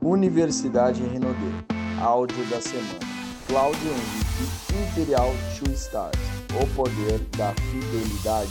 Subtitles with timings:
[0.00, 1.66] Universidade Renaudet.
[2.00, 3.00] Áudio da semana.
[3.48, 6.16] Cláudio Henrique Imperial Two Stars.
[6.54, 8.50] O poder da fidelidade.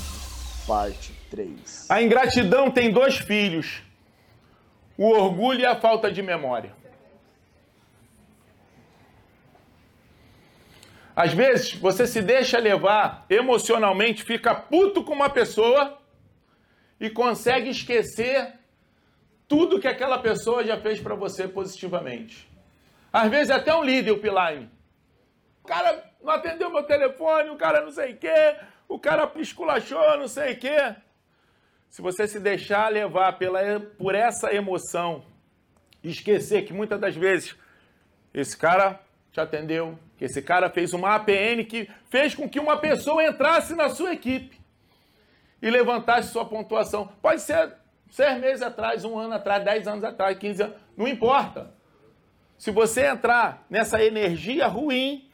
[0.67, 1.89] Parte 3.
[1.89, 3.81] A ingratidão tem dois filhos:
[4.97, 6.75] o orgulho e a falta de memória.
[11.15, 15.97] Às vezes você se deixa levar emocionalmente, fica puto com uma pessoa
[16.99, 18.53] e consegue esquecer
[19.47, 22.47] tudo que aquela pessoa já fez para você positivamente.
[23.11, 24.69] Às vezes até um líder, o Piline.
[25.63, 28.55] O cara não atendeu meu telefone, o cara não sei o quê,
[28.87, 30.95] o cara esculachou, não sei o quê.
[31.89, 35.23] Se você se deixar levar pela, por essa emoção,
[36.03, 37.55] esquecer que muitas das vezes
[38.33, 38.99] esse cara
[39.31, 43.75] te atendeu, que esse cara fez uma APN que fez com que uma pessoa entrasse
[43.75, 44.59] na sua equipe
[45.61, 47.07] e levantasse sua pontuação.
[47.21, 47.73] Pode ser
[48.09, 51.71] seis meses atrás, um ano atrás, dez anos atrás, quinze anos, não importa.
[52.57, 55.29] Se você entrar nessa energia ruim,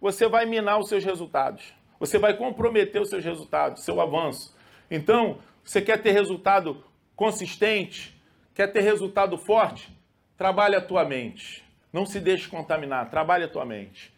[0.00, 1.74] você vai minar os seus resultados.
[1.98, 4.56] Você vai comprometer os seus resultados, seu avanço.
[4.90, 6.84] Então, você quer ter resultado
[7.16, 8.16] consistente,
[8.54, 9.92] quer ter resultado forte?
[10.36, 11.64] Trabalhe a tua mente.
[11.92, 14.14] Não se deixe contaminar, trabalhe a tua mente.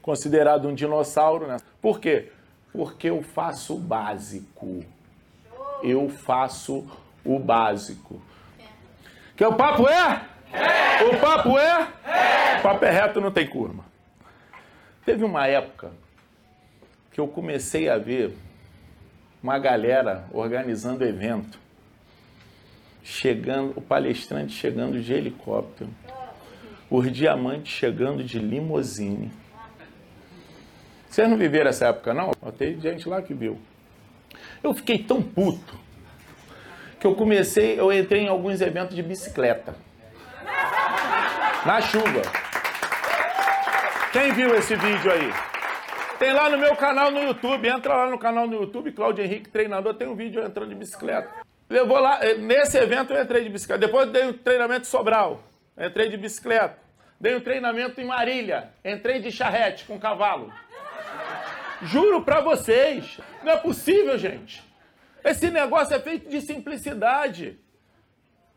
[0.00, 1.58] Considerado um dinossauro, né?
[1.80, 2.32] Por quê?
[2.72, 4.84] Porque eu faço o básico.
[5.82, 6.86] Eu faço
[7.24, 8.20] o básico.
[9.36, 10.26] Que o papo é?
[10.52, 11.04] é?
[11.04, 11.92] O papo é?
[12.04, 12.58] é?
[12.58, 13.84] O papo é reto, não tem curva.
[15.04, 15.90] Teve uma época
[17.10, 18.34] que eu comecei a ver
[19.42, 21.58] uma galera organizando evento,
[23.02, 25.90] chegando, o palestrante chegando de helicóptero,
[26.88, 29.32] os diamantes chegando de limusine
[31.12, 32.30] vocês não viveram essa época, não?
[32.56, 33.60] Tem gente lá que viu.
[34.64, 35.78] Eu fiquei tão puto
[36.98, 39.76] que eu comecei, eu entrei em alguns eventos de bicicleta.
[41.66, 42.22] Na chuva.
[44.10, 45.30] Quem viu esse vídeo aí?
[46.18, 47.68] Tem lá no meu canal no YouTube.
[47.68, 51.28] Entra lá no canal no YouTube, Cláudio Henrique Treinador, tem um vídeo entrando de bicicleta.
[51.68, 53.86] Eu vou lá, eh, nesse evento eu entrei de bicicleta.
[53.86, 55.42] Depois dei um treinamento Sobral.
[55.78, 56.78] Entrei de bicicleta.
[57.20, 58.70] Dei um treinamento em Marília.
[58.82, 60.50] Entrei de charrete com cavalo.
[61.82, 64.62] Juro para vocês, não é possível, gente.
[65.24, 67.58] Esse negócio é feito de simplicidade.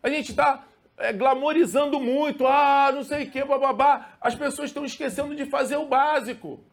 [0.04, 0.64] A gente está
[0.96, 4.10] é, glamorizando muito, ah, não sei o que, bababá.
[4.22, 6.64] As pessoas estão esquecendo de fazer o básico.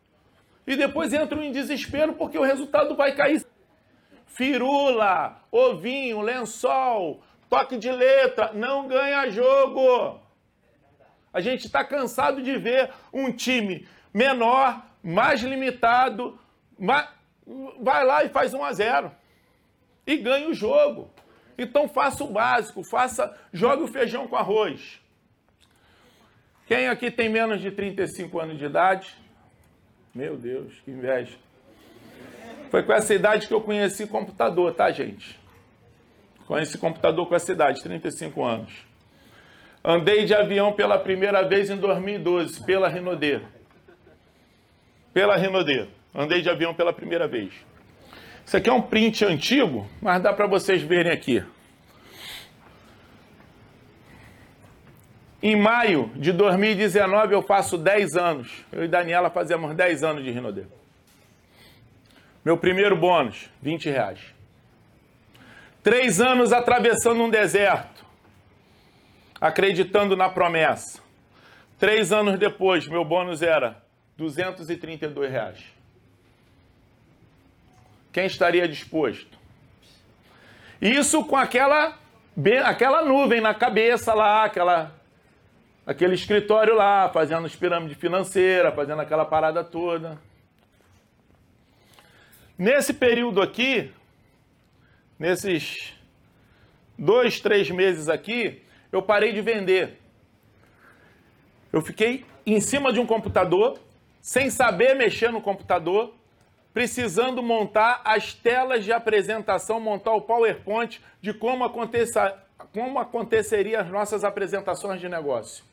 [0.66, 3.44] E depois entram em desespero porque o resultado vai cair.
[4.26, 10.20] Firula, ovinho, lençol, toque de letra, não ganha jogo.
[11.32, 16.38] A gente está cansado de ver um time menor, mais limitado,
[16.82, 17.08] mas
[17.80, 19.12] vai lá e faz 1 a 0
[20.04, 21.08] e ganha o jogo.
[21.56, 25.00] Então faça o básico, faça, jogue o feijão com arroz.
[26.66, 29.16] Quem aqui tem menos de 35 anos de idade?
[30.12, 31.38] Meu Deus, que inveja.
[32.68, 35.38] Foi com essa idade que eu conheci computador, tá, gente?
[36.48, 38.72] Conheci computador com essa idade, 35 anos.
[39.84, 43.40] Andei de avião pela primeira vez em 2012, pela Renaudê.
[45.12, 45.88] Pela Renaudê.
[46.14, 47.52] Andei de avião pela primeira vez.
[48.44, 51.42] Isso aqui é um print antigo, mas dá para vocês verem aqui.
[55.42, 58.64] Em maio de 2019 eu faço 10 anos.
[58.70, 60.64] Eu e Daniela fazemos 10 anos de Rinodê.
[62.44, 64.20] Meu primeiro bônus, 20 reais.
[65.82, 68.04] Três anos atravessando um deserto,
[69.40, 71.00] acreditando na promessa.
[71.76, 73.82] Três anos depois, meu bônus era
[74.16, 75.81] 232 reais.
[78.12, 79.38] Quem estaria disposto?
[80.80, 81.98] Isso com aquela,
[82.64, 84.94] aquela nuvem na cabeça lá, aquela,
[85.86, 90.18] aquele escritório lá, fazendo as pirâmides financeiras, fazendo aquela parada toda.
[92.58, 93.90] Nesse período aqui,
[95.18, 95.94] nesses
[96.98, 99.98] dois, três meses aqui, eu parei de vender.
[101.72, 103.80] Eu fiquei em cima de um computador,
[104.20, 106.14] sem saber mexer no computador,
[106.72, 112.36] precisando montar as telas de apresentação, montar o PowerPoint de como, aconteça,
[112.72, 115.64] como aconteceria as nossas apresentações de negócio.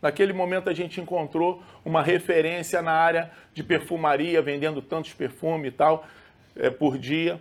[0.00, 5.74] Naquele momento a gente encontrou uma referência na área de perfumaria, vendendo tantos perfumes e
[5.74, 6.06] tal
[6.54, 7.40] é, por dia.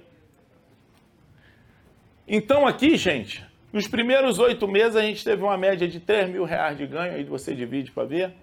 [2.27, 6.45] Então aqui, gente, nos primeiros oito meses a gente teve uma média de 3 mil
[6.45, 8.33] reais de ganho, aí você divide para ver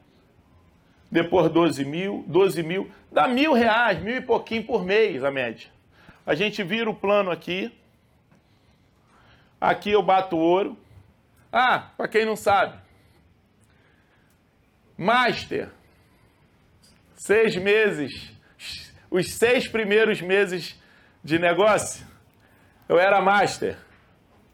[1.10, 5.68] depois 12 mil, 12 mil, dá mil reais, mil e pouquinho por mês a média.
[6.24, 7.72] A gente vira o plano aqui,
[9.60, 10.76] aqui eu bato ouro,
[11.52, 12.78] Ah, para quem não sabe,
[14.96, 15.68] Master,
[17.16, 18.32] seis meses,
[19.10, 20.78] os seis primeiros meses
[21.24, 22.06] de negócio,
[22.88, 23.76] eu era Master.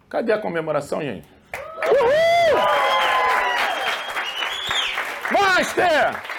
[0.09, 1.29] Cadê a comemoração, gente?
[1.85, 2.61] Uhul!
[5.33, 6.36] Master!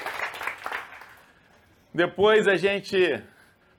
[1.97, 3.23] Depois a gente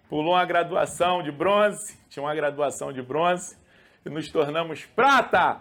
[0.08, 3.56] pulou uma graduação de bronze, tinha uma graduação de bronze,
[4.04, 5.60] e nos tornamos prata.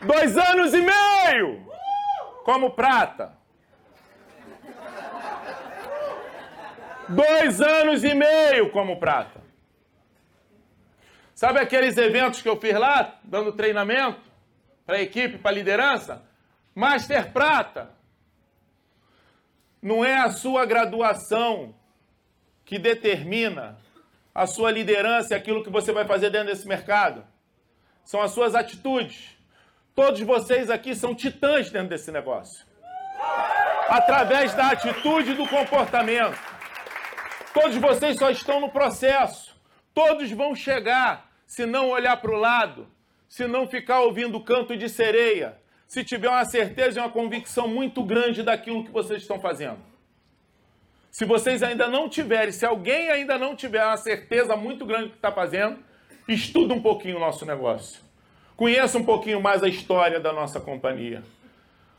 [0.00, 1.70] Dois anos e meio
[2.46, 3.36] como prata.
[7.10, 9.42] Dois anos e meio como prata.
[11.34, 14.22] Sabe aqueles eventos que eu fiz lá, dando treinamento
[14.86, 16.26] para a equipe, para a liderança?
[16.78, 17.90] Master Prata.
[19.82, 21.74] Não é a sua graduação
[22.64, 23.76] que determina
[24.32, 27.26] a sua liderança e aquilo que você vai fazer dentro desse mercado.
[28.04, 29.36] São as suas atitudes.
[29.92, 32.64] Todos vocês aqui são titãs dentro desse negócio.
[33.88, 36.38] Através da atitude e do comportamento.
[37.52, 39.52] Todos vocês só estão no processo.
[39.92, 42.88] Todos vão chegar se não olhar para o lado,
[43.28, 45.58] se não ficar ouvindo canto de sereia,
[45.88, 49.78] se tiver uma certeza e uma convicção muito grande daquilo que vocês estão fazendo.
[51.10, 55.10] Se vocês ainda não tiverem, se alguém ainda não tiver uma certeza muito grande do
[55.12, 55.78] que está fazendo,
[56.28, 58.02] estuda um pouquinho o nosso negócio.
[58.54, 61.22] Conheça um pouquinho mais a história da nossa companhia.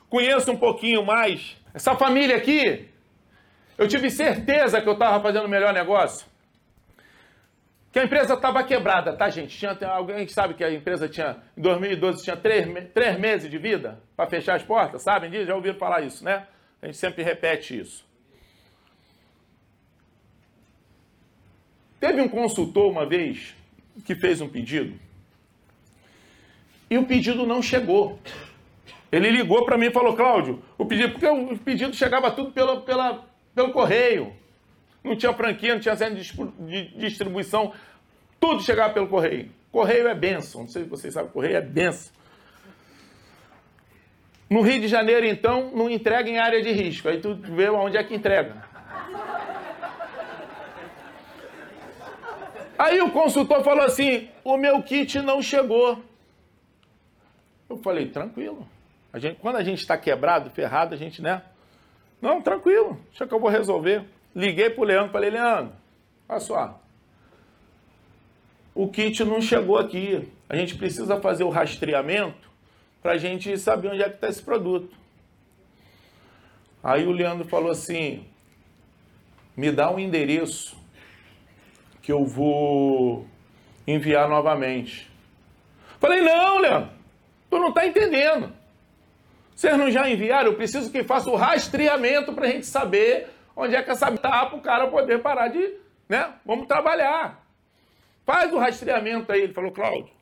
[0.07, 2.87] Conheça um pouquinho mais essa família aqui.
[3.75, 6.27] Eu tive certeza que eu estava fazendo o melhor negócio.
[7.91, 9.57] Que a empresa estava quebrada, tá, gente?
[9.57, 13.57] Tinha, alguém que sabe que a empresa tinha, em 2012, tinha três, três meses de
[13.57, 15.47] vida para fechar as portas, sabem disso?
[15.47, 16.45] Já ouviram falar isso, né?
[16.81, 18.07] A gente sempre repete isso.
[21.99, 23.55] Teve um consultor uma vez
[24.05, 24.97] que fez um pedido
[26.89, 28.19] e o pedido não chegou.
[29.11, 32.81] Ele ligou para mim e falou, Cláudio, o pedido, porque o pedido chegava tudo pela,
[32.81, 34.33] pela, pelo correio.
[35.03, 37.73] Não tinha franquia, não tinha centro de distribuição,
[38.39, 39.51] tudo chegava pelo correio.
[39.71, 42.13] Correio é benção, não sei se vocês sabem, correio é benção.
[44.49, 47.07] No Rio de Janeiro, então, não entrega em área de risco.
[47.07, 48.67] Aí tu vê onde é que entrega.
[52.79, 56.01] Aí o consultor falou assim: o meu kit não chegou.
[57.69, 58.67] Eu falei, tranquilo.
[59.13, 61.43] A gente, quando a gente está quebrado, ferrado, a gente, né?
[62.21, 64.03] Não, tranquilo, deixa que eu vou resolver.
[64.39, 65.73] Liguei pro Leandro, falei, Leandro,
[66.27, 66.81] olha só.
[68.73, 70.27] O kit não chegou aqui.
[70.47, 72.49] A gente precisa fazer o rastreamento
[73.01, 74.95] para a gente saber onde é que está esse produto.
[76.81, 78.25] Aí o Leandro falou assim:
[79.55, 80.77] me dá um endereço
[82.01, 83.27] que eu vou
[83.85, 85.09] enviar novamente.
[85.99, 86.91] Falei, não, Leandro,
[87.49, 88.53] Tu não está entendendo.
[89.55, 90.51] Vocês não já enviaram?
[90.51, 93.27] Eu preciso que faça o rastreamento para a gente saber
[93.59, 95.75] onde é que essa tá para o cara poder parar de.
[96.07, 96.33] Né?
[96.45, 97.45] Vamos trabalhar.
[98.25, 99.41] Faz o rastreamento aí.
[99.41, 100.13] Ele falou, Cláudio,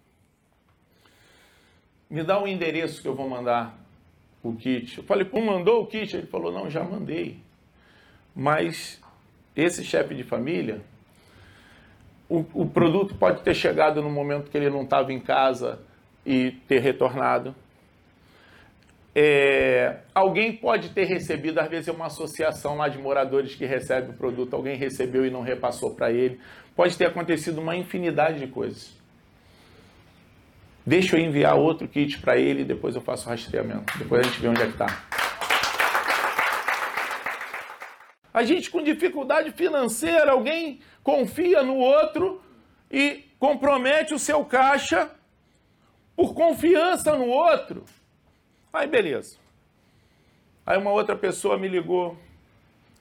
[2.10, 3.78] me dá um endereço que eu vou mandar
[4.42, 4.98] o kit.
[4.98, 6.18] Eu falei, pô, mandou o kit?
[6.18, 7.38] Ele falou, não, já mandei.
[8.36, 9.00] Mas
[9.56, 10.82] esse chefe de família,
[12.28, 15.80] o, o produto pode ter chegado no momento que ele não estava em casa
[16.26, 17.56] e ter retornado.
[19.20, 24.12] É, alguém pode ter recebido, às vezes é uma associação lá de moradores que recebe
[24.12, 26.40] o produto, alguém recebeu e não repassou para ele.
[26.76, 28.96] Pode ter acontecido uma infinidade de coisas.
[30.86, 33.98] Deixa eu enviar outro kit para ele e depois eu faço o rastreamento.
[33.98, 34.86] Depois a gente vê onde é que está.
[38.32, 42.40] A gente com dificuldade financeira, alguém confia no outro
[42.92, 45.10] e compromete o seu caixa
[46.16, 47.84] por confiança no outro.
[48.78, 49.38] Aí beleza.
[50.64, 52.16] Aí uma outra pessoa me ligou.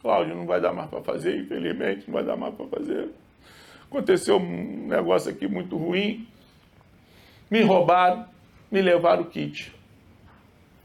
[0.01, 3.11] Cláudio, não vai dar mais para fazer, infelizmente, não vai dar mais para fazer.
[3.83, 6.27] Aconteceu um negócio aqui muito ruim.
[7.51, 8.27] Me roubaram,
[8.71, 9.75] me levaram o kit.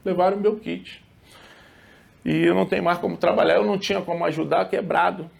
[0.04, 1.02] Levaram o meu kit.
[2.22, 5.30] E eu não tenho mais como trabalhar, eu não tinha como ajudar, quebrado.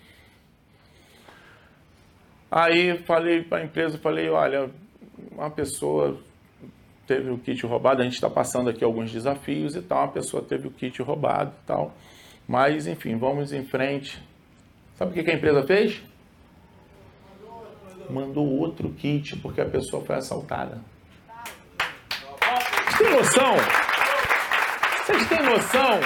[2.51, 4.71] Aí falei para a empresa, falei, olha,
[5.31, 6.19] uma pessoa
[7.07, 10.43] teve o kit roubado, a gente está passando aqui alguns desafios e tal, a pessoa
[10.43, 11.95] teve o kit roubado e tal.
[12.47, 14.23] Mas, enfim, vamos em frente.
[14.97, 16.03] Sabe o que a empresa fez?
[18.11, 20.81] Mandou outro kit porque a pessoa foi assaltada.
[22.93, 23.55] Vocês têm noção?
[24.99, 26.01] Vocês têm noção?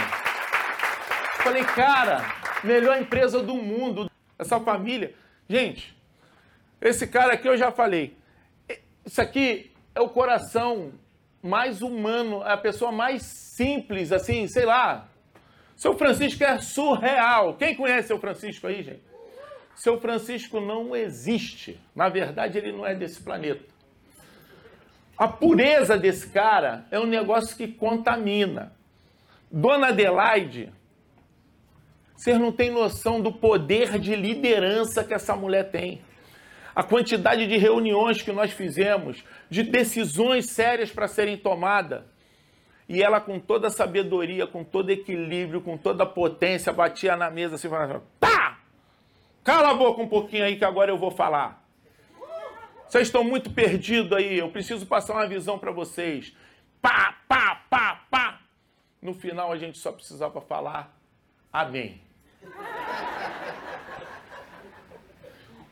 [1.39, 2.25] Falei, cara,
[2.63, 4.11] melhor empresa do mundo.
[4.39, 5.15] Essa família.
[5.49, 5.97] Gente,
[6.81, 8.17] esse cara aqui eu já falei.
[9.05, 10.93] Isso aqui é o coração
[11.43, 15.09] mais humano, a pessoa mais simples, assim, sei lá.
[15.75, 17.55] Seu Francisco é surreal.
[17.55, 19.03] Quem conhece seu Francisco aí, gente?
[19.75, 21.81] Seu Francisco não existe.
[21.95, 23.65] Na verdade, ele não é desse planeta.
[25.17, 28.73] A pureza desse cara é um negócio que contamina.
[29.51, 30.71] Dona Adelaide,
[32.15, 36.03] vocês não têm noção do poder de liderança que essa mulher tem.
[36.77, 42.03] A quantidade de reuniões que nós fizemos, de decisões sérias para serem tomadas.
[42.87, 47.71] E ela, com toda sabedoria, com todo equilíbrio, com toda potência, batia na mesa assim,
[47.71, 48.59] falando: pá!
[49.43, 51.65] Cala a boca um pouquinho aí que agora eu vou falar.
[52.87, 56.37] Vocês estão muito perdidos aí, eu preciso passar uma visão para vocês.
[56.83, 58.41] Pá, pá, pá, pá.
[59.01, 60.95] No final a gente só precisava falar
[61.51, 62.03] amém.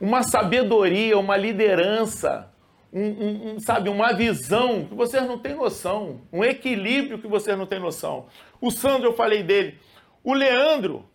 [0.05, 2.53] Uma sabedoria, uma liderança,
[2.93, 7.57] um, um, um, sabe, uma visão que vocês não têm noção, um equilíbrio que vocês
[7.57, 8.27] não têm noção.
[8.61, 9.79] O Sandro, eu falei dele.
[10.23, 11.09] O Leandro,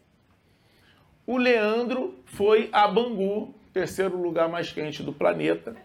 [1.27, 5.75] o Leandro foi a Bangu, terceiro lugar mais quente do planeta,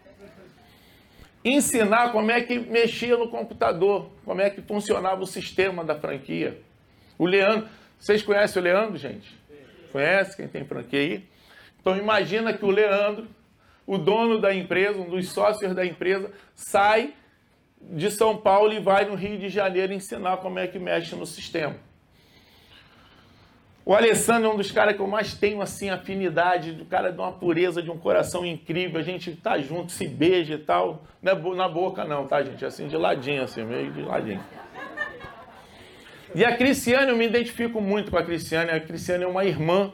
[1.43, 6.59] ensinar como é que mexia no computador, como é que funcionava o sistema da franquia.
[7.19, 7.69] O Leandro,
[7.99, 9.31] vocês conhecem o Leandro, gente?
[9.91, 11.34] Conhece quem tem franquia aí?
[11.85, 13.27] Então imagina que o Leandro,
[13.85, 17.13] o dono da empresa, um dos sócios da empresa, sai
[17.79, 21.27] de São Paulo e vai no Rio de Janeiro ensinar como é que mexe no
[21.27, 21.75] sistema.
[23.85, 27.19] O Alessandro é um dos caras que eu mais tenho assim afinidade, do cara de
[27.19, 28.99] uma pureza, de um coração incrível.
[28.99, 31.03] A gente tá junto, se beija e tal.
[31.21, 32.65] Não é na boca não, tá, gente?
[32.65, 34.43] Assim de ladinho, assim, meio de ladinho.
[36.33, 38.71] E a Cristiane, eu me identifico muito com a Cristiane.
[38.71, 39.93] A Cristiane é uma irmã,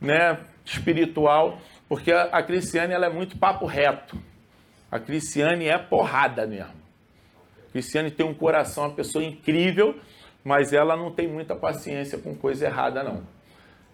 [0.00, 4.18] né, espiritual, porque a, Cristiane ela é muito papo reto.
[4.90, 6.82] A Cristiane é porrada mesmo.
[7.68, 9.98] A Cristiane tem um coração, uma pessoa incrível
[10.44, 13.22] mas ela não tem muita paciência com coisa errada, não.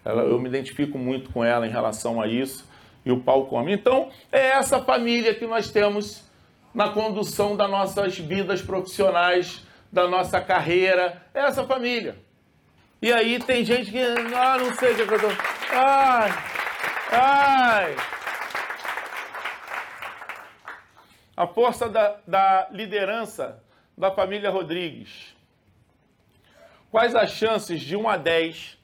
[0.03, 2.69] Ela, eu me identifico muito com ela em relação a isso
[3.05, 3.73] e o pau come.
[3.73, 6.29] Então, é essa família que nós temos
[6.73, 12.17] na condução das nossas vidas profissionais, da nossa carreira, é essa família.
[13.01, 15.27] E aí tem gente que, ah, não sei o que eu tô...
[15.73, 16.50] Ai,
[17.11, 17.95] ai...
[21.35, 23.61] A força da, da liderança
[23.97, 25.35] da família Rodrigues.
[26.91, 28.77] Quais as chances de 1 a 10?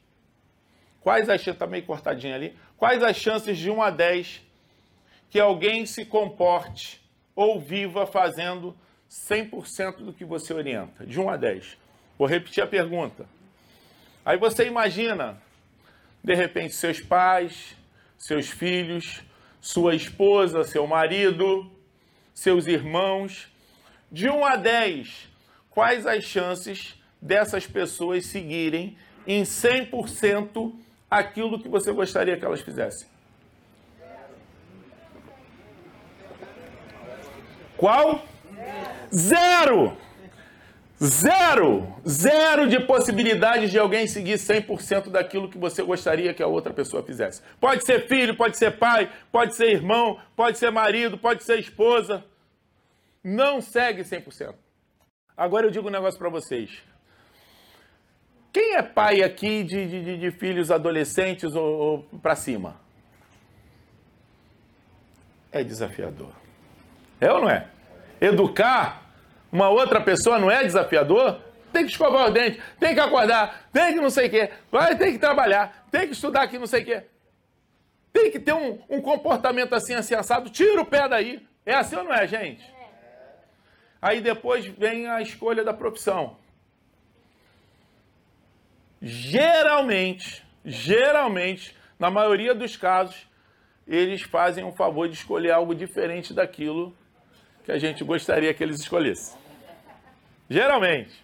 [1.02, 2.58] Quais as chances, tá meio cortadinho ali.
[2.78, 4.42] Quais as chances de 1 a 10
[5.30, 7.02] que alguém se comporte
[7.36, 8.76] ou viva fazendo
[9.10, 11.06] 100% do que você orienta?
[11.06, 11.78] De 1 a 10.
[12.18, 13.26] Vou repetir a pergunta.
[14.26, 15.38] Aí você imagina,
[16.24, 17.76] de repente, seus pais,
[18.18, 19.22] seus filhos,
[19.62, 21.70] sua esposa, seu marido,
[22.34, 23.48] seus irmãos.
[24.12, 25.28] De 1 a 10,
[25.70, 30.74] quais as chances dessas pessoas seguirem em 100%
[31.10, 33.08] aquilo que você gostaria que elas fizessem?
[37.76, 38.26] Qual?
[39.14, 39.96] Zero!
[39.96, 40.07] Zero!
[41.00, 47.04] Zero de possibilidades de alguém seguir 100% daquilo que você gostaria que a outra pessoa
[47.04, 47.42] fizesse.
[47.60, 52.26] Pode ser filho, pode ser pai, pode ser irmão, pode ser marido, pode ser esposa.
[53.24, 54.56] Não segue 100%.
[55.36, 56.82] Agora eu digo um negócio para vocês.
[58.52, 62.76] Quem é pai aqui de, de, de filhos adolescentes ou, ou para cima?
[65.52, 66.32] É desafiador.
[67.22, 67.68] É ou não é?
[68.20, 69.07] Educar
[69.52, 71.40] uma outra pessoa não é desafiador?
[71.72, 74.98] Tem que escovar o dente, tem que acordar, tem que não sei o quê, vai
[74.98, 77.04] ter que trabalhar, tem que estudar aqui não sei o quê.
[78.12, 80.50] Tem que ter um, um comportamento assim, assim, assado.
[80.50, 81.46] Tira o pé daí.
[81.66, 82.64] É assim ou não é, gente?
[84.02, 86.38] Aí depois vem a escolha da profissão
[89.02, 93.28] geralmente, geralmente, na maioria dos casos,
[93.88, 96.96] eles fazem um favor de escolher algo diferente daquilo
[97.68, 99.38] que a gente gostaria que eles escolhessem.
[100.50, 101.22] Geralmente.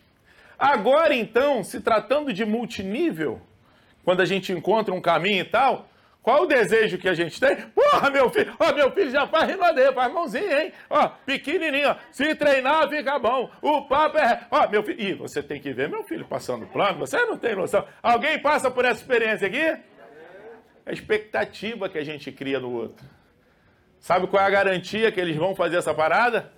[0.60, 3.40] Agora, então, se tratando de multinível,
[4.04, 5.88] quando a gente encontra um caminho e tal,
[6.22, 7.56] qual o desejo que a gente tem?
[7.74, 10.74] Porra, meu filho, ó, meu filho já faz rimadeira, faz mãozinha, hein?
[10.90, 13.50] Ó, pequenininho, ó, se treinar fica bom.
[13.62, 17.00] O papo é, ó, meu filho, Ih, você tem que ver meu filho passando plano,
[17.00, 17.88] você não tem noção.
[18.02, 19.62] Alguém passa por essa experiência aqui?
[19.62, 19.80] É
[20.86, 23.06] a expectativa que a gente cria no outro.
[24.04, 26.52] Sabe qual é a garantia que eles vão fazer essa parada?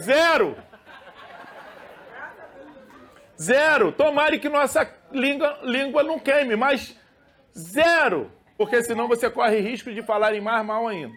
[0.00, 0.56] Zero.
[3.36, 3.90] Zero.
[3.90, 6.96] Tomare que nossa língua, língua não queime, mas
[7.58, 11.12] zero porque senão você corre risco de falarem mais mal ainda.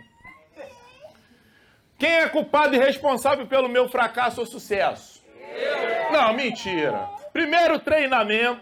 [2.00, 5.24] Quem é culpado e responsável pelo meu fracasso ou sucesso?
[5.38, 6.12] Eu.
[6.12, 7.08] Não, mentira.
[7.32, 8.62] Primeiro treinamento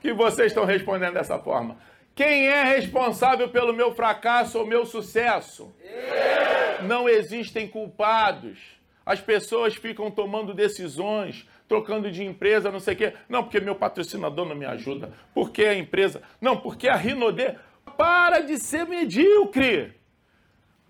[0.00, 1.76] que vocês estão respondendo dessa forma.
[2.18, 5.72] Quem é responsável pelo meu fracasso ou meu sucesso?
[5.80, 6.84] Eu.
[6.88, 8.58] Não existem culpados.
[9.06, 13.12] As pessoas ficam tomando decisões, trocando de empresa, não sei o quê.
[13.28, 15.12] Não, porque meu patrocinador não me ajuda.
[15.32, 16.20] Porque a empresa.
[16.40, 17.54] Não, porque a Rinodê.
[17.96, 19.94] Para de ser medíocre.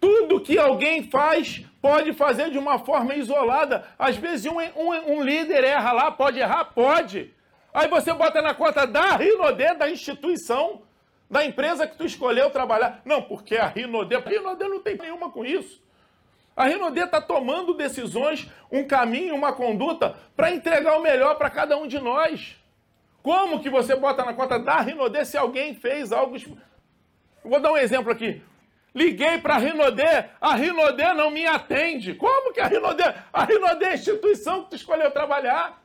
[0.00, 3.84] Tudo que alguém faz pode fazer de uma forma isolada.
[3.98, 6.64] Às vezes um, um, um líder erra lá, pode errar?
[6.64, 7.34] Pode.
[7.74, 10.87] Aí você bota na conta da Rinodê, da instituição,
[11.30, 13.02] da empresa que tu escolheu trabalhar.
[13.04, 15.82] Não, porque a Rinodê, a Rinodê não tem nenhuma com isso.
[16.56, 21.76] A Rinodê está tomando decisões, um caminho, uma conduta para entregar o melhor para cada
[21.76, 22.56] um de nós.
[23.22, 26.36] Como que você bota na conta da Rinodê se alguém fez algo...
[27.44, 28.42] Vou dar um exemplo aqui.
[28.94, 32.14] Liguei para a Rinodê, a Rinodê não me atende.
[32.14, 33.04] Como que a Rinodê?
[33.32, 35.80] A Rinodê é a instituição que tu escolheu trabalhar.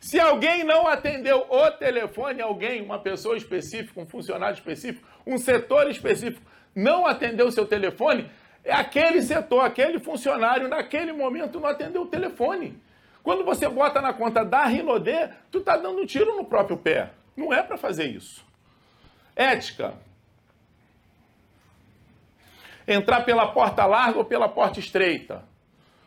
[0.00, 5.90] Se alguém não atendeu o telefone, alguém, uma pessoa específica, um funcionário específico, um setor
[5.90, 8.30] específico, não atendeu o seu telefone,
[8.62, 12.80] é aquele setor, aquele funcionário, naquele momento não atendeu o telefone.
[13.22, 17.10] Quando você bota na conta da Rinodê, tu está dando um tiro no próprio pé.
[17.36, 18.44] Não é para fazer isso.
[19.34, 19.94] Ética.
[22.86, 25.42] Entrar pela porta larga ou pela porta estreita?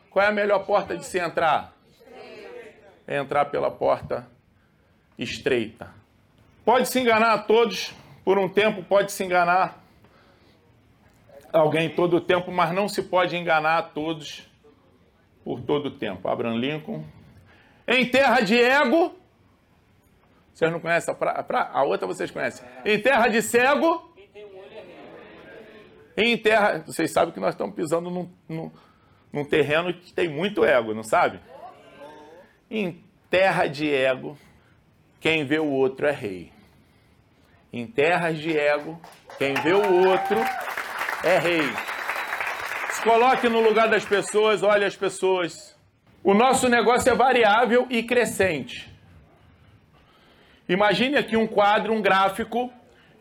[0.08, 1.74] Qual é a melhor porta de se entrar?
[3.10, 4.28] É entrar pela porta
[5.18, 5.92] estreita.
[6.64, 7.92] Pode se enganar a todos
[8.24, 9.82] por um tempo, pode se enganar
[11.52, 14.48] alguém todo o tempo, mas não se pode enganar a todos
[15.42, 16.28] por todo o tempo.
[16.28, 17.04] Abraham Lincoln.
[17.88, 19.12] Em terra de ego,
[20.54, 22.64] vocês não conhecem a, pra, pra, a outra vocês conhecem.
[22.84, 24.08] Em terra de cego,
[26.16, 28.70] em terra, vocês sabem que nós estamos pisando num, num,
[29.32, 31.40] num terreno que tem muito ego, não sabe?
[32.70, 34.38] Em terra de ego,
[35.20, 36.52] quem vê o outro é rei.
[37.72, 39.00] Em terras de ego,
[39.38, 40.38] quem vê o outro
[41.24, 41.62] é rei.
[42.90, 45.76] Se coloque no lugar das pessoas, olhe as pessoas.
[46.22, 48.88] O nosso negócio é variável e crescente.
[50.68, 52.72] Imagine aqui um quadro, um gráfico,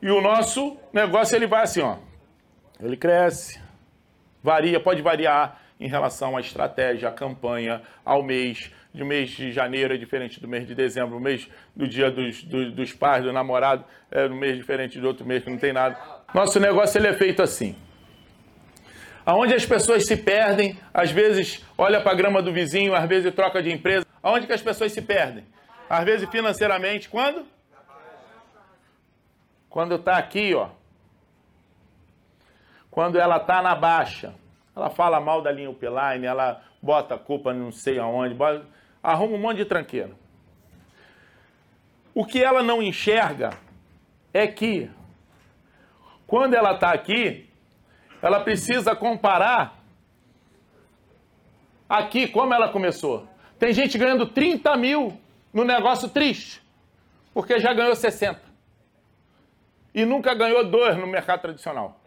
[0.01, 1.97] e o nosso negócio ele vai assim, ó.
[2.79, 3.59] Ele cresce,
[4.43, 8.71] varia, pode variar em relação à estratégia, à campanha, ao mês.
[8.93, 12.43] De mês de janeiro é diferente do mês de dezembro, o mês do dia dos,
[12.43, 15.71] dos, dos pais, do namorado, é um mês diferente do outro mês que não tem
[15.71, 15.97] nada.
[16.33, 17.75] Nosso negócio ele é feito assim
[19.29, 23.31] aonde as pessoas se perdem, às vezes olha para a grama do vizinho, às vezes
[23.35, 24.03] troca de empresa.
[24.23, 25.45] Aonde que as pessoas se perdem?
[25.87, 27.45] Às vezes financeiramente, quando?
[29.69, 30.69] Quando está aqui, ó.
[32.89, 34.33] Quando ela está na baixa.
[34.75, 38.65] Ela fala mal da linha Upline, ela bota a culpa não sei aonde, bota,
[39.01, 40.15] arruma um monte de tranqueiro.
[42.13, 43.51] O que ela não enxerga
[44.33, 44.89] é que
[46.27, 47.49] quando ela está aqui,
[48.21, 49.79] ela precisa comparar
[51.87, 53.27] aqui como ela começou.
[53.57, 55.19] Tem gente ganhando 30 mil
[55.51, 56.61] no negócio triste,
[57.33, 58.41] porque já ganhou 60.
[59.93, 61.98] E nunca ganhou dois no mercado tradicional.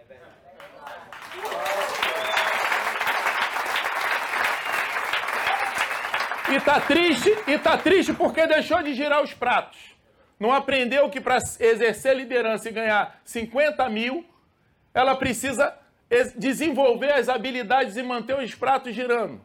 [6.55, 9.79] E tá triste, e tá triste porque deixou de girar os pratos.
[10.38, 14.23] Não aprendeu que para exercer liderança e ganhar 50 mil,
[14.93, 15.75] ela precisa
[16.37, 19.41] desenvolver as habilidades e manter os pratos girando.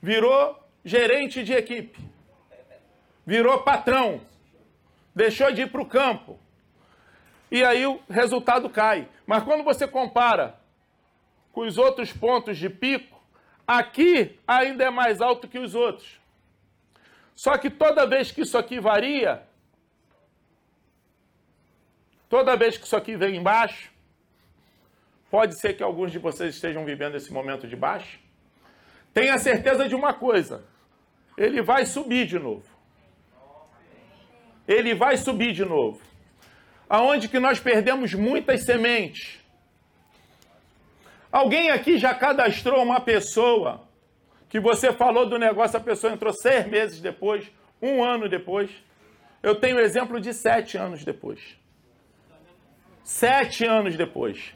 [0.00, 2.00] Virou gerente de equipe.
[3.26, 4.22] Virou patrão.
[5.14, 6.38] Deixou de ir para o campo.
[7.50, 9.06] E aí o resultado cai.
[9.26, 10.58] Mas quando você compara
[11.52, 13.11] com os outros pontos de pico,
[13.66, 16.20] aqui ainda é mais alto que os outros.
[17.34, 19.42] Só que toda vez que isso aqui varia,
[22.28, 23.92] toda vez que isso aqui vem embaixo,
[25.32, 28.18] Pode ser que alguns de vocês estejam vivendo esse momento de baixo.
[29.14, 30.62] Tenha certeza de uma coisa:
[31.38, 32.68] ele vai subir de novo.
[34.68, 36.02] Ele vai subir de novo.
[36.86, 39.41] Aonde que nós perdemos muitas sementes.
[41.32, 43.88] Alguém aqui já cadastrou uma pessoa
[44.50, 48.70] que você falou do negócio, a pessoa entrou seis meses depois, um ano depois.
[49.42, 51.40] Eu tenho exemplo de sete anos depois.
[53.02, 54.54] Sete anos depois.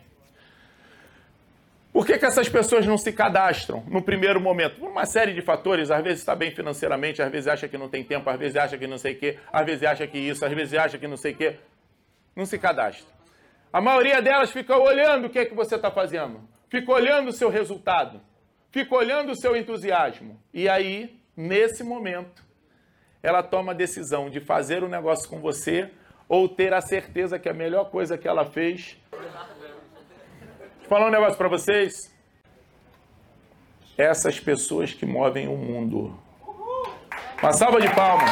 [1.94, 4.78] Por que, que essas pessoas não se cadastram no primeiro momento?
[4.78, 5.90] Por uma série de fatores.
[5.90, 8.76] Às vezes está bem financeiramente, às vezes acha que não tem tempo, às vezes acha
[8.76, 11.16] que não sei o quê, às vezes acha que isso, às vezes acha que não
[11.16, 11.56] sei o quê.
[12.36, 13.06] Não se cadastra.
[13.72, 16.55] A maioria delas fica olhando o que é que você está fazendo.
[16.68, 18.20] Fica olhando o seu resultado.
[18.70, 20.38] fica olhando o seu entusiasmo.
[20.52, 22.44] E aí, nesse momento,
[23.22, 25.90] ela toma a decisão de fazer o um negócio com você
[26.28, 28.98] ou ter a certeza que a melhor coisa que ela fez.
[29.10, 32.14] Vou falar um negócio para vocês.
[33.96, 36.14] Essas pessoas que movem o mundo.
[37.42, 38.30] Uma salva de palmas.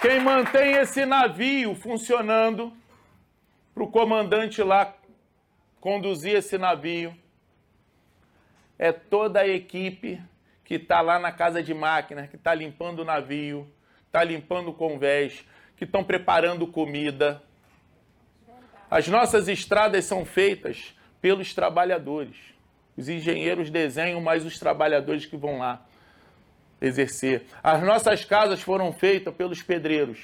[0.00, 2.72] Quem mantém esse navio funcionando
[3.74, 4.94] para o comandante lá
[5.80, 7.12] conduzir esse navio
[8.78, 10.22] é toda a equipe
[10.64, 13.68] que está lá na casa de máquinas, que está limpando o navio,
[14.06, 15.44] está limpando o convés,
[15.76, 17.42] que estão preparando comida.
[18.88, 22.36] As nossas estradas são feitas pelos trabalhadores.
[22.96, 25.87] Os engenheiros desenham, mas os trabalhadores que vão lá
[26.80, 27.46] exercer.
[27.62, 30.18] As nossas casas foram feitas pelos pedreiros.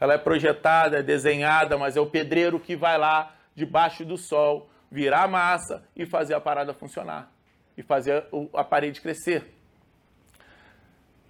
[0.00, 4.68] Ela é projetada, é desenhada, mas é o pedreiro que vai lá, debaixo do sol,
[4.90, 7.30] virar massa e fazer a parada funcionar
[7.76, 9.54] e fazer a parede crescer.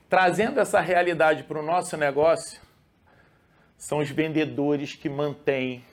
[0.09, 2.61] Trazendo essa realidade para o nosso negócio,
[3.77, 5.85] são os vendedores que mantêm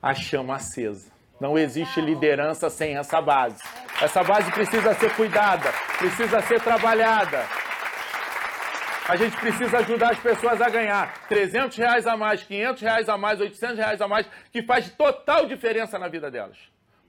[0.00, 1.10] a chama acesa.
[1.42, 3.60] Não existe liderança sem essa base.
[4.00, 7.44] Essa base precisa ser cuidada, precisa ser trabalhada.
[9.08, 13.18] A gente precisa ajudar as pessoas a ganhar 300 reais a mais, 500 reais a
[13.18, 16.58] mais, 800 reais a mais, que faz total diferença na vida delas.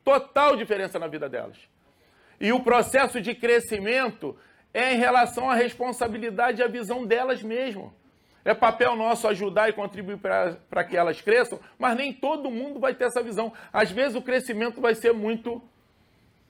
[0.04, 1.58] Total diferença na vida delas.
[2.42, 4.36] E o processo de crescimento
[4.74, 7.94] é em relação à responsabilidade e à visão delas mesmo.
[8.46, 12.94] É papel nosso ajudar e contribuir para que elas cresçam, mas nem todo mundo vai
[12.94, 13.54] ter essa visão.
[13.72, 15.62] Às vezes o crescimento vai ser muito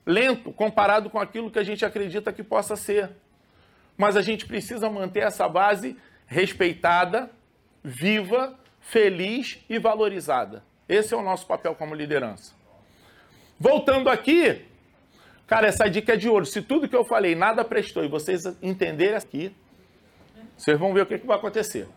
[0.04, 3.10] lento comparado com aquilo que a gente acredita que possa ser.
[3.96, 7.30] Mas a gente precisa manter essa base respeitada,
[7.82, 10.64] viva, feliz e valorizada.
[10.88, 12.52] Esse é o nosso papel como liderança.
[13.58, 14.66] Voltando aqui,
[15.46, 16.46] Cara, essa dica é de ouro.
[16.46, 19.54] Se tudo que eu falei nada prestou e vocês entenderem aqui,
[20.56, 21.88] vocês vão ver o que, que vai acontecer.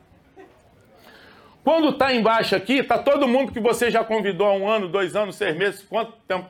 [1.64, 5.16] Quando está embaixo aqui, está todo mundo que você já convidou há um ano, dois
[5.16, 6.50] anos, seis meses, quanto tempo?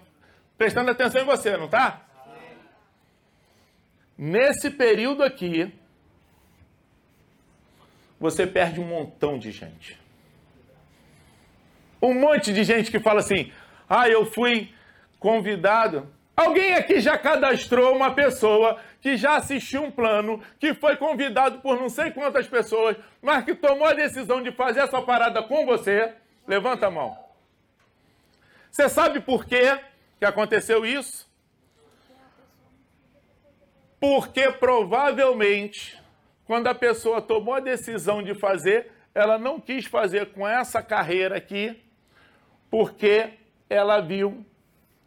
[0.58, 2.02] Prestando atenção em você, não está?
[4.18, 5.74] Nesse período aqui,
[8.20, 10.00] você perde um montão de gente.
[12.02, 13.52] Um monte de gente que fala assim:
[13.90, 14.72] ah, eu fui
[15.20, 21.62] convidado Alguém aqui já cadastrou uma pessoa que já assistiu um plano, que foi convidado
[21.62, 25.66] por não sei quantas pessoas, mas que tomou a decisão de fazer essa parada com
[25.66, 26.14] você?
[26.48, 27.18] Levanta a mão.
[28.70, 29.80] Você sabe por quê
[30.20, 31.28] que aconteceu isso?
[34.00, 36.00] Porque provavelmente,
[36.46, 41.36] quando a pessoa tomou a decisão de fazer, ela não quis fazer com essa carreira
[41.36, 41.82] aqui,
[42.70, 43.34] porque
[43.68, 44.46] ela viu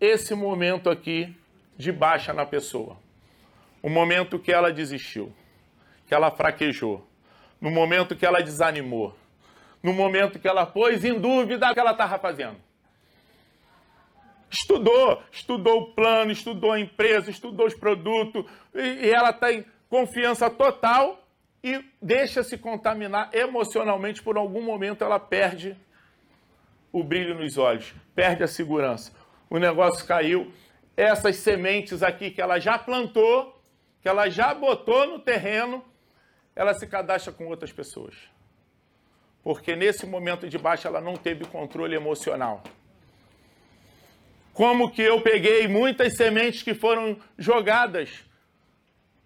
[0.00, 1.36] esse momento aqui
[1.76, 2.96] de baixa na pessoa.
[3.82, 5.32] O momento que ela desistiu,
[6.06, 7.06] que ela fraquejou,
[7.60, 9.14] no momento que ela desanimou,
[9.82, 12.56] no momento que ela pôs em dúvida o que ela estava fazendo.
[14.50, 20.50] Estudou, estudou o plano, estudou a empresa, estudou os produtos, e, e ela tem confiança
[20.50, 21.24] total
[21.62, 24.22] e deixa-se contaminar emocionalmente.
[24.22, 25.76] Por algum momento ela perde
[26.92, 29.19] o brilho nos olhos, perde a segurança
[29.50, 30.50] o negócio caiu.
[30.96, 33.60] Essas sementes aqui que ela já plantou,
[34.00, 35.84] que ela já botou no terreno,
[36.54, 38.14] ela se cadastra com outras pessoas.
[39.42, 42.62] Porque nesse momento de baixa ela não teve controle emocional.
[44.52, 48.24] Como que eu peguei muitas sementes que foram jogadas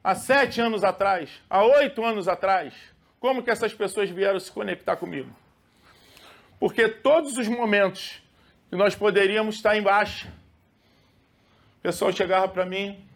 [0.02, 2.72] há sete anos atrás, há oito anos atrás.
[3.18, 5.34] Como que essas pessoas vieram se conectar comigo?
[6.60, 8.22] Porque todos os momentos
[8.76, 10.28] nós poderíamos estar embaixo.
[11.78, 13.06] O pessoal chegava para mim.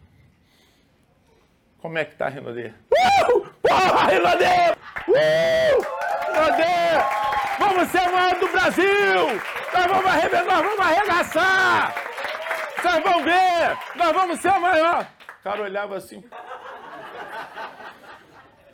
[1.79, 2.73] Como é que tá, Renaudet?
[2.91, 3.41] Uh!
[3.61, 4.77] Porra, Renaudet!
[5.07, 5.85] Uh!
[6.25, 7.19] Renaudet!
[7.59, 9.41] Vamos ser o maior do Brasil!
[9.73, 11.95] Nós vamos arrebentar, nós vamos arregaçar!
[12.75, 13.77] Vocês vão ver!
[13.95, 15.07] Nós vamos ser o maior!
[15.39, 16.23] O cara olhava assim.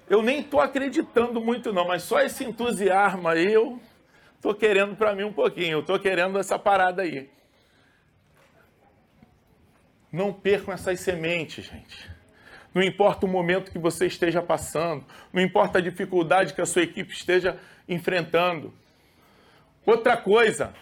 [0.10, 3.80] Eu nem tô acreditando muito não, mas só esse entusiasmo aí eu
[4.46, 7.28] Estou querendo para mim um pouquinho, estou querendo essa parada aí.
[10.12, 12.12] Não percam essas sementes, gente.
[12.72, 15.04] Não importa o momento que você esteja passando,
[15.34, 18.72] não importa a dificuldade que a sua equipe esteja enfrentando.
[19.84, 20.76] Outra coisa,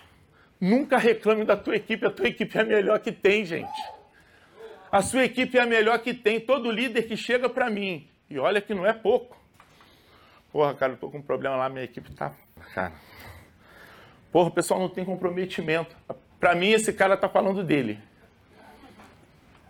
[0.60, 3.82] nunca reclame da tua equipe, a tua equipe é a melhor que tem, gente.
[4.92, 6.38] A sua equipe é a melhor que tem.
[6.38, 9.42] Todo líder que chega para mim, e olha que não é pouco.
[10.52, 12.34] Porra, cara, eu tô com um problema lá, minha equipe tá.
[12.76, 12.94] Cara,
[14.34, 15.96] Porra, o pessoal não tem comprometimento.
[16.40, 18.00] Para mim, esse cara está falando dele.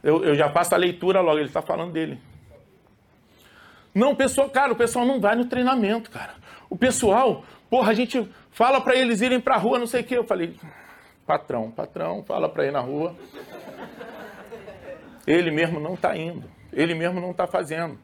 [0.01, 2.17] Eu, eu já faço a leitura logo, ele está falando dele.
[3.93, 6.35] Não, pessoal, cara, o pessoal não vai no treinamento, cara.
[6.69, 10.17] O pessoal, porra, a gente fala para eles irem para rua, não sei o quê.
[10.17, 10.55] Eu falei,
[11.27, 13.13] patrão, patrão, fala para ir na rua.
[15.27, 16.49] Ele mesmo não está indo.
[16.71, 17.99] Ele mesmo não está fazendo.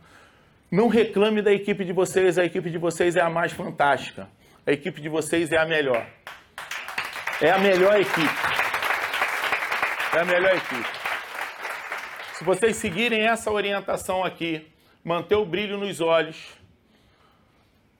[0.69, 4.27] Não reclame da equipe de vocês, a equipe de vocês é a mais fantástica.
[4.67, 6.05] A equipe de vocês é a melhor.
[7.41, 8.19] É a melhor equipe.
[10.13, 10.89] É a melhor equipe.
[12.33, 14.67] Se vocês seguirem essa orientação aqui,
[15.01, 16.53] manter o brilho nos olhos,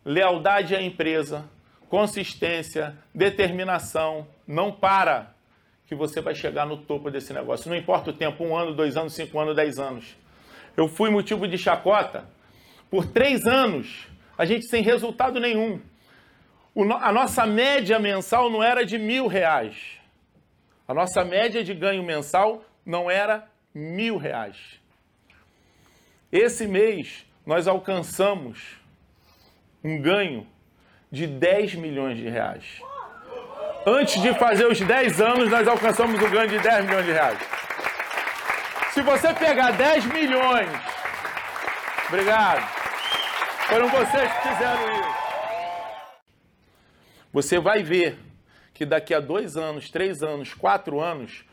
[0.04, 1.45] lealdade à empresa,
[1.88, 5.34] consistência, determinação, não para
[5.88, 7.69] que você vai chegar no topo desse negócio.
[7.69, 10.17] Não importa o tempo, um ano, dois anos, cinco anos, dez anos.
[10.75, 12.25] Eu fui motivo de chacota
[12.91, 14.06] por três anos,
[14.38, 15.80] a gente sem resultado nenhum.
[17.02, 19.76] A nossa média mensal não era de mil reais.
[20.88, 24.80] A nossa média de ganho mensal não era mil reais.
[26.32, 28.80] Esse mês nós alcançamos
[29.84, 30.46] um ganho
[31.12, 32.63] de 10 milhões de reais.
[33.86, 37.39] Antes de fazer os 10 anos, nós alcançamos um ganho de 10 milhões de reais.
[38.92, 40.70] Se você pegar 10 milhões,
[42.08, 42.68] obrigado,
[43.68, 45.19] foram vocês que fizeram isso.
[47.32, 48.18] Você vai ver
[48.74, 51.46] que daqui a dois anos, três anos, quatro anos,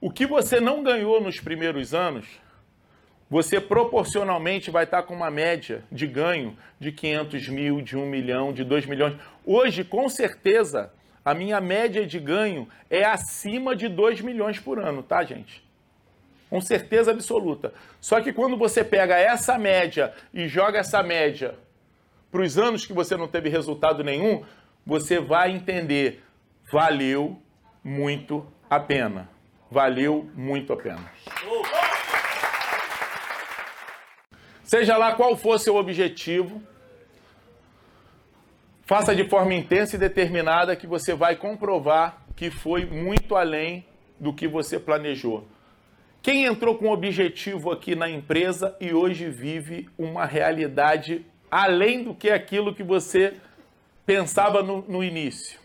[0.00, 2.26] o que você não ganhou nos primeiros anos,
[3.28, 8.52] você proporcionalmente vai estar com uma média de ganho de 500 mil, de 1 milhão,
[8.52, 9.16] de 2 milhões.
[9.44, 10.90] Hoje, com certeza,
[11.22, 15.62] a minha média de ganho é acima de 2 milhões por ano, tá, gente?
[16.48, 17.74] Com certeza absoluta.
[18.00, 21.54] Só que quando você pega essa média e joga essa média
[22.30, 24.42] para os anos que você não teve resultado nenhum,
[24.88, 26.24] você vai entender,
[26.72, 27.38] valeu
[27.84, 29.28] muito a pena.
[29.70, 31.12] Valeu muito a pena.
[34.62, 36.62] Seja lá qual for seu objetivo,
[38.86, 43.84] faça de forma intensa e determinada que você vai comprovar que foi muito além
[44.18, 45.46] do que você planejou.
[46.22, 52.30] Quem entrou com objetivo aqui na empresa e hoje vive uma realidade além do que
[52.30, 53.34] aquilo que você
[54.08, 55.60] pensava no, no início?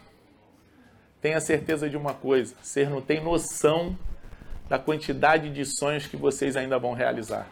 [1.22, 3.98] Tenha certeza de uma coisa: você não tem noção
[4.68, 7.48] da quantidade de sonhos que vocês ainda vão realizar.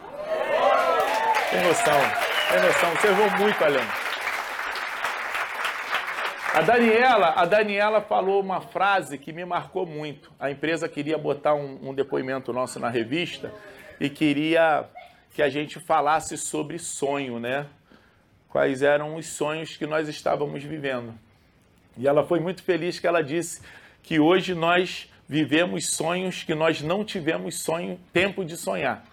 [1.49, 1.99] Tem noção,
[2.49, 3.87] tem noção, vocês vão muito além.
[6.53, 10.29] A Daniela, a Daniela falou uma frase que me marcou muito.
[10.37, 13.53] A empresa queria botar um, um depoimento nosso na revista
[13.97, 14.83] e queria
[15.33, 17.67] que a gente falasse sobre sonho, né?
[18.51, 21.13] Quais eram os sonhos que nós estávamos vivendo.
[21.97, 23.61] E ela foi muito feliz que ela disse
[24.03, 29.05] que hoje nós vivemos sonhos que nós não tivemos sonho, tempo de sonhar.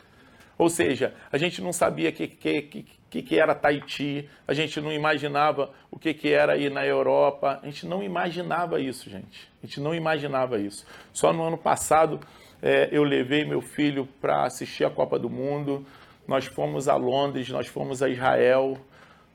[0.59, 4.81] Ou seja, a gente não sabia o que, que, que, que, era Tahiti, a gente
[4.81, 9.49] não imaginava o que, que era ir na Europa, a gente não imaginava isso, gente.
[9.63, 10.85] A gente não imaginava isso.
[11.13, 12.19] Só no ano passado
[12.61, 15.87] é, eu levei meu filho para assistir a Copa do Mundo,
[16.27, 18.77] nós fomos a Londres, nós fomos a Israel,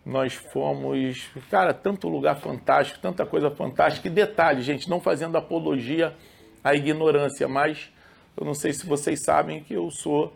[0.05, 1.29] nós fomos.
[1.49, 4.07] Cara, tanto lugar fantástico, tanta coisa fantástica.
[4.07, 6.13] E detalhe, gente, não fazendo apologia
[6.63, 7.91] à ignorância, mas
[8.37, 10.33] eu não sei se vocês sabem que eu sou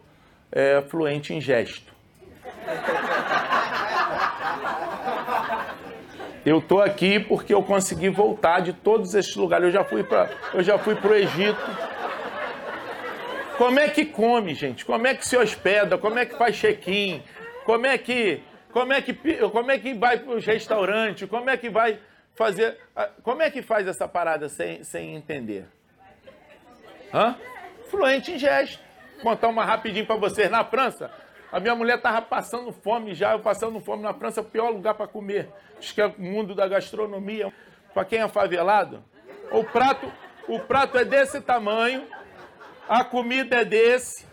[0.51, 1.95] é, fluente em gesto.
[6.45, 9.65] Eu tô aqui porque eu consegui voltar de todos esses lugares.
[9.65, 11.59] Eu já fui para, eu já fui para o Egito.
[13.57, 14.85] Como é que come, gente?
[14.85, 15.97] Como é que se hospeda?
[15.97, 17.21] Como é que faz check-in?
[17.65, 18.41] Como é que
[18.77, 19.13] como é que,
[19.49, 21.27] como é que vai para os restaurantes?
[21.27, 21.99] Como é que vai
[22.35, 22.77] fazer.
[23.23, 25.65] Como é que faz essa parada sem, sem entender?
[27.11, 27.35] Hã?
[27.89, 28.79] Fluente em gesto.
[29.15, 30.51] Vou contar uma rapidinho para vocês.
[30.51, 31.11] Na França,
[31.51, 34.69] a minha mulher estava passando fome já, eu passando fome na França, é o pior
[34.69, 35.49] lugar para comer.
[35.79, 37.51] Diz que é o mundo da gastronomia.
[37.95, 39.03] Para quem é favelado,
[39.51, 40.11] o prato,
[40.47, 42.05] o prato é desse tamanho,
[42.87, 44.26] a comida é desse,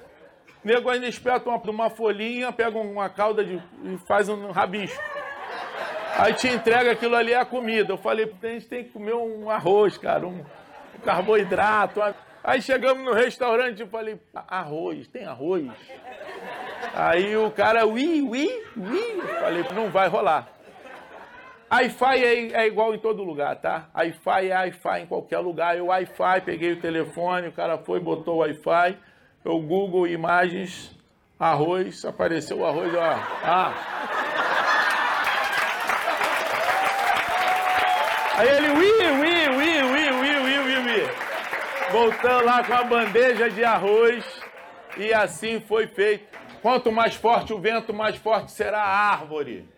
[0.65, 5.03] nego ainda espeta uma, uma folhinha, pega uma calda de, e faz um rabisco.
[6.17, 7.93] Aí te entrega aquilo ali é a comida.
[7.93, 12.01] Eu falei, a gente tem que comer um arroz, cara, um, um carboidrato.
[12.43, 15.71] Aí chegamos no restaurante e falei, arroz, tem arroz?
[16.95, 19.23] Aí o cara, ui, ui, ui.
[19.41, 20.49] Falei, não vai rolar.
[21.71, 23.89] Wi-Fi é, é, igual em todo lugar, tá?
[23.97, 25.77] Wi-Fi é Wi-Fi em qualquer lugar.
[25.77, 28.97] Eu Wi-Fi, peguei o telefone, o cara foi, botou o Wi-Fi
[29.45, 30.91] eu Google imagens,
[31.39, 33.19] arroz, apareceu o arroz, ó.
[33.43, 33.75] Ah.
[38.37, 41.09] Aí ele, ui, ui, ui, ui, ui, ui, ui, ui.
[41.93, 44.25] voltando lá com a bandeja de arroz
[44.97, 46.27] e assim foi feito.
[46.63, 49.69] Quanto mais forte o vento, mais forte será a árvore.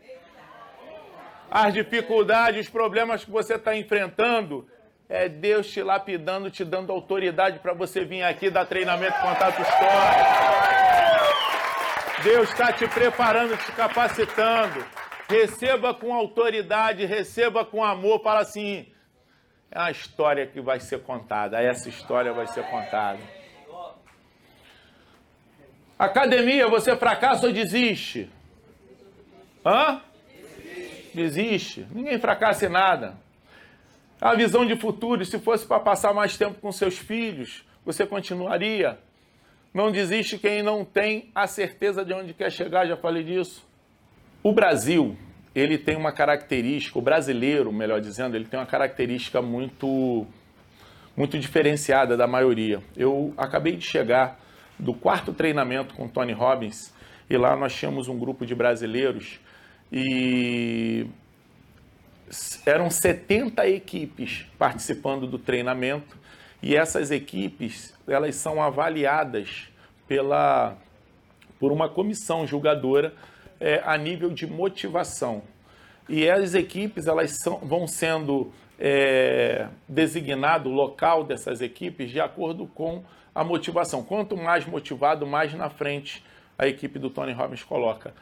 [1.51, 4.67] As dificuldades, os problemas que você está enfrentando,
[5.09, 10.37] é Deus te lapidando, te dando autoridade para você vir aqui dar treinamento, tua história.
[12.25, 14.85] Deus está te preparando, te capacitando.
[15.29, 18.21] Receba com autoridade, receba com amor.
[18.23, 18.87] Fala assim:
[19.71, 21.61] é uma história que vai ser contada.
[21.61, 23.21] Essa história vai ser contada.
[25.99, 28.31] Academia, você fracassa ou desiste?
[29.65, 30.03] Hã?
[31.15, 31.87] Desiste.
[31.91, 33.26] Ninguém fracassa em nada.
[34.21, 38.99] A visão de futuro, se fosse para passar mais tempo com seus filhos, você continuaria.
[39.75, 43.67] Não desiste quem não tem a certeza de onde quer chegar, já falei disso.
[44.43, 45.17] O Brasil,
[45.55, 50.27] ele tem uma característica, o brasileiro, melhor dizendo, ele tem uma característica muito
[51.17, 52.83] muito diferenciada da maioria.
[52.95, 54.39] Eu acabei de chegar
[54.79, 56.93] do quarto treinamento com Tony Robbins
[57.29, 59.41] e lá nós tínhamos um grupo de brasileiros
[59.91, 61.07] e
[62.65, 66.17] eram 70 equipes participando do treinamento
[66.63, 69.69] e essas equipes elas são avaliadas
[70.07, 70.77] pela
[71.59, 73.15] por uma comissão julgadora
[73.59, 75.43] é, a nível de motivação
[76.09, 82.67] e as equipes elas são, vão sendo é, designado o local dessas equipes de acordo
[82.67, 83.03] com
[83.35, 84.03] a motivação.
[84.03, 86.25] Quanto mais motivado, mais na frente
[86.59, 88.15] a equipe do Tony Robbins coloca.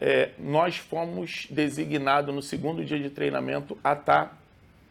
[0.00, 4.38] É, nós fomos designados no segundo dia de treinamento a estar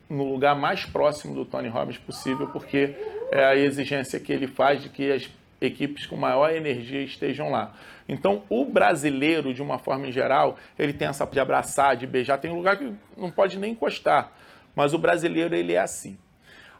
[0.09, 2.95] no lugar mais próximo do Tony Robbins possível, porque
[3.31, 7.73] é a exigência que ele faz de que as equipes com maior energia estejam lá.
[8.07, 12.37] Então, o brasileiro, de uma forma em geral, ele tem essa de abraçar, de beijar,
[12.37, 14.31] tem lugar que não pode nem encostar,
[14.75, 16.17] mas o brasileiro ele é assim.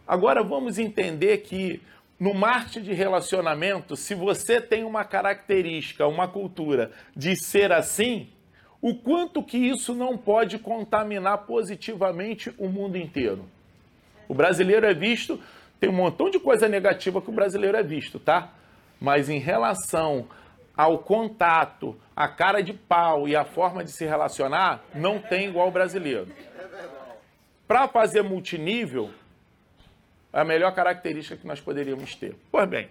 [0.06, 1.82] Agora vamos entender que
[2.24, 8.30] no marketing de relacionamento, se você tem uma característica, uma cultura de ser assim,
[8.82, 13.44] o quanto que isso não pode contaminar positivamente o mundo inteiro.
[14.26, 15.38] O brasileiro é visto,
[15.82, 18.54] tem um montão de coisa negativa que o brasileiro é visto, tá?
[19.02, 20.26] Mas em relação
[20.78, 25.68] ao contato, a cara de pau e a forma de se relacionar, não tem igual
[25.68, 26.30] o brasileiro.
[27.68, 29.12] Para fazer multinível,
[30.34, 32.36] a melhor característica que nós poderíamos ter.
[32.52, 32.90] Pois bem,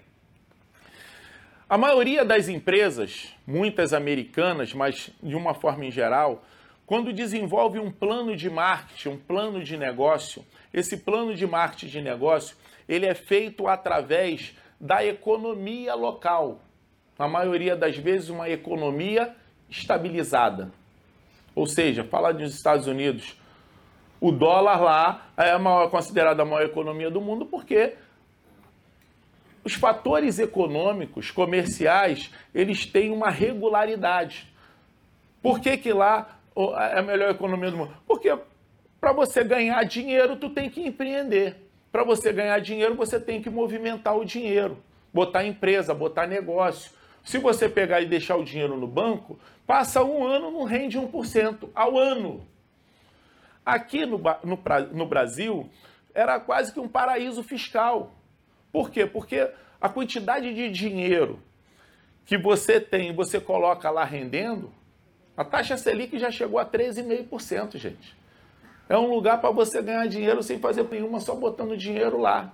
[1.68, 6.44] a maioria das empresas, muitas americanas, mas de uma forma em geral,
[6.86, 12.00] quando desenvolve um plano de marketing, um plano de negócio, esse plano de marketing de
[12.00, 12.56] negócio,
[12.88, 16.60] ele é feito através da economia local.
[17.18, 19.34] Na maioria das vezes, uma economia
[19.70, 20.70] estabilizada.
[21.54, 23.36] Ou seja, fala dos Estados Unidos,
[24.22, 27.94] o dólar lá é a maior, considerada a maior economia do mundo porque
[29.64, 34.46] os fatores econômicos, comerciais, eles têm uma regularidade.
[35.42, 36.38] Por que, que lá
[36.92, 37.96] é a melhor economia do mundo?
[38.06, 38.32] Porque
[39.00, 41.56] para você ganhar dinheiro, tu tem que empreender.
[41.90, 44.78] Para você ganhar dinheiro, você tem que movimentar o dinheiro,
[45.12, 46.92] botar empresa, botar negócio.
[47.24, 51.70] Se você pegar e deixar o dinheiro no banco, passa um ano, não rende 1%
[51.74, 52.51] ao ano.
[53.64, 54.58] Aqui no, no,
[54.92, 55.70] no Brasil,
[56.14, 58.12] era quase que um paraíso fiscal.
[58.72, 59.06] Por quê?
[59.06, 59.48] Porque
[59.80, 61.40] a quantidade de dinheiro
[62.24, 64.72] que você tem, você coloca lá rendendo,
[65.36, 68.16] a taxa Selic já chegou a 13,5%, gente.
[68.88, 72.52] É um lugar para você ganhar dinheiro sem fazer nenhuma, só botando dinheiro lá.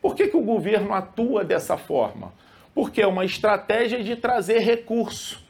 [0.00, 2.32] Por que, que o governo atua dessa forma?
[2.74, 5.42] Porque é uma estratégia de trazer recurso.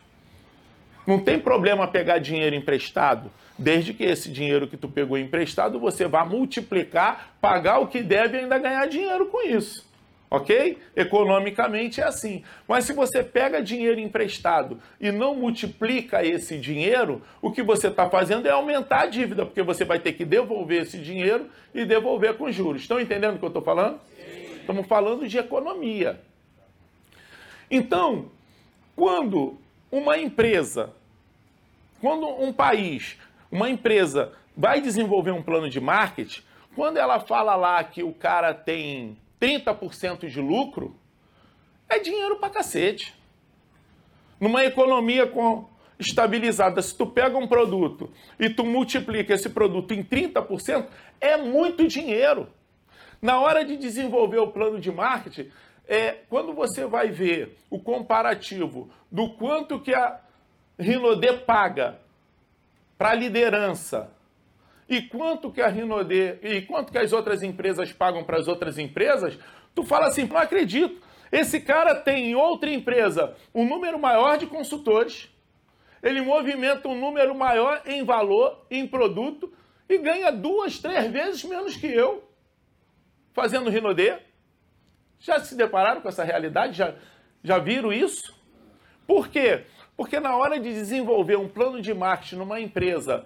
[1.08, 6.06] Não tem problema pegar dinheiro emprestado desde que esse dinheiro que tu pegou emprestado você
[6.06, 9.88] vá multiplicar, pagar o que deve e ainda ganhar dinheiro com isso.
[10.30, 10.76] Ok?
[10.94, 12.44] Economicamente é assim.
[12.68, 18.10] Mas se você pega dinheiro emprestado e não multiplica esse dinheiro, o que você está
[18.10, 22.34] fazendo é aumentar a dívida, porque você vai ter que devolver esse dinheiro e devolver
[22.34, 22.82] com juros.
[22.82, 23.98] Estão entendendo o que eu estou falando?
[24.14, 24.56] Sim.
[24.60, 26.20] Estamos falando de economia.
[27.70, 28.26] Então,
[28.94, 29.58] quando
[29.90, 30.92] uma empresa,
[32.00, 33.16] quando um país
[33.50, 36.42] uma empresa vai desenvolver um plano de marketing,
[36.74, 40.94] quando ela fala lá que o cara tem 30% de lucro,
[41.88, 43.14] é dinheiro pra cacete.
[44.40, 45.68] Numa economia com
[45.98, 50.86] estabilizada, se tu pega um produto e tu multiplica esse produto em 30%,
[51.20, 52.48] é muito dinheiro.
[53.20, 55.50] Na hora de desenvolver o plano de marketing,
[55.88, 60.20] é, quando você vai ver o comparativo do quanto que a
[60.78, 61.98] Rinode paga
[62.96, 64.10] para a liderança.
[64.88, 68.78] E quanto que a Rinode e quanto que as outras empresas pagam para as outras
[68.78, 69.38] empresas,
[69.78, 71.00] Tu fala assim, não acredito.
[71.30, 75.32] Esse cara tem em outra empresa um número maior de consultores,
[76.02, 79.52] ele movimenta um número maior em valor, em produto,
[79.88, 82.28] e ganha duas, três vezes menos que eu
[83.32, 84.18] fazendo Rinodê.
[85.20, 86.76] Já se depararam com essa realidade?
[86.76, 86.96] Já,
[87.44, 88.36] já viram isso?
[89.06, 89.64] Por quê?
[89.98, 93.24] Porque na hora de desenvolver um plano de marketing numa empresa,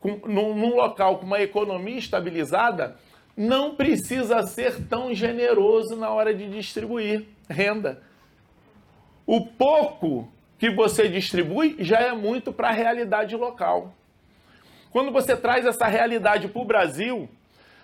[0.00, 2.96] com, num, num local com uma economia estabilizada,
[3.36, 8.02] não precisa ser tão generoso na hora de distribuir renda.
[9.26, 13.92] O pouco que você distribui já é muito para a realidade local.
[14.90, 17.28] Quando você traz essa realidade para o Brasil,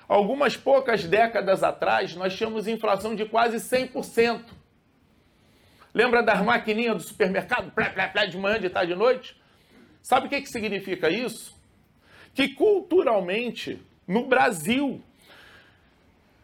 [0.09, 4.56] algumas poucas décadas atrás, nós tínhamos inflação de quase 100%.
[5.97, 7.71] Lembra das maquininhas do supermercado?
[7.71, 9.35] Plé, plé, plé, de manhã, de tarde, de noite?
[10.03, 11.59] Sabe o que, que significa isso?
[12.35, 15.03] Que culturalmente, no Brasil,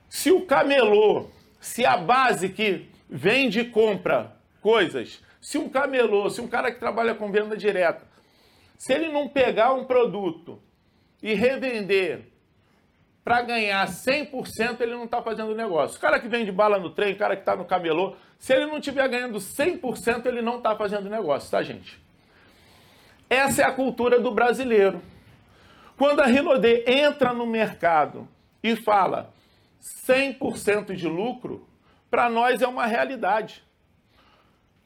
[0.09, 1.29] se o camelô,
[1.61, 6.81] se a base que vende e compra coisas, se um camelô, se um cara que
[6.81, 8.07] trabalha com venda direta,
[8.79, 10.63] se ele não pegar um produto
[11.23, 12.32] e revender
[13.25, 15.97] para ganhar 100%, ele não está fazendo negócio.
[15.97, 18.67] O cara que vende bala no trem, o cara que está no camelô, se ele
[18.67, 22.03] não estiver ganhando 100%, ele não está fazendo negócio, tá, gente?
[23.31, 25.01] Essa é a cultura do brasileiro.
[25.97, 28.29] Quando a Rinodê entra no mercado
[28.63, 29.33] e fala
[29.81, 31.67] 100% de lucro,
[32.11, 33.65] para nós é uma realidade.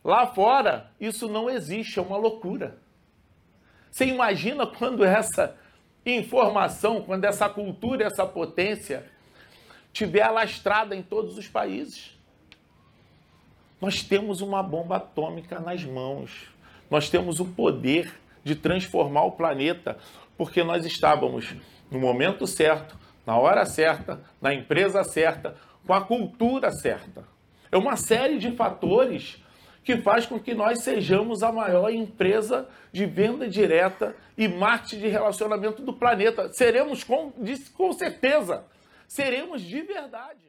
[0.05, 2.79] Lá fora, isso não existe, é uma loucura.
[3.91, 5.57] Você imagina quando essa
[6.15, 9.05] informação, quando essa cultura, essa potência
[9.93, 12.17] tiver alastrada em todos os países?
[13.81, 16.49] Nós temos uma bomba atômica nas mãos.
[16.91, 19.99] Nós temos o poder de transformar o planeta,
[20.37, 21.55] porque nós estávamos
[21.91, 22.97] no momento certo,
[23.27, 27.25] na hora certa, na empresa certa, com a cultura certa.
[27.71, 29.43] É uma série de fatores
[29.87, 35.07] que faz com que nós sejamos a maior empresa de venda direta e marketing de
[35.07, 36.53] relacionamento do planeta.
[36.53, 37.33] Seremos com,
[37.77, 38.65] com certeza,
[39.07, 40.46] seremos de verdade.